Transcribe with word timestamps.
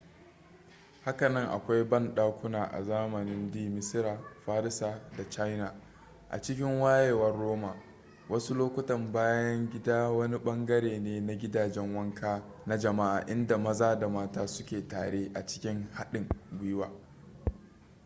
hakanan 1.05 1.47
akwai 1.49 1.83
bandakuna 1.83 2.65
a 2.71 2.83
zamanin 2.83 3.51
d 3.51 3.69
misira 3.69 4.17
farisa 4.45 4.99
da 5.17 5.29
china 5.29 5.75
a 6.29 6.41
cikin 6.41 6.81
wayewar 6.81 7.33
roman 7.35 7.81
wasu 8.29 8.55
lokuta 8.55 8.97
bayan 8.97 9.69
gida 9.69 10.09
wani 10.09 10.37
bangare 10.39 10.99
ne 10.99 11.19
na 11.21 11.35
gidajen 11.35 11.95
wanka 11.95 12.43
na 12.65 12.77
jama'a 12.77 13.25
inda 13.27 13.57
maza 13.57 13.95
da 13.99 14.09
mata 14.09 14.47
suke 14.47 14.87
tare 14.87 15.31
a 15.33 15.45
cikin 15.45 15.87
haɗin 15.93 16.27
gwiwa 16.57 16.91